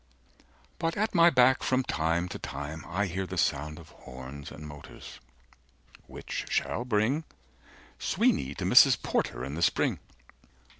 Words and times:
195 0.79 0.79
But 0.79 0.97
at 0.97 1.13
my 1.13 1.29
back 1.29 1.61
from 1.61 1.83
time 1.83 2.27
to 2.29 2.39
time 2.39 2.83
I 2.87 3.05
hear 3.05 3.27
The 3.27 3.37
sound 3.37 3.77
of 3.77 3.89
horns 3.89 4.49
and 4.49 4.67
motors, 4.67 5.19
which 6.07 6.47
shall 6.49 6.83
bring 6.85 7.23
Sweeney 7.99 8.55
to 8.55 8.65
Mrs. 8.65 8.99
Porter 9.03 9.45
in 9.45 9.53
the 9.53 9.61
spring. 9.61 9.99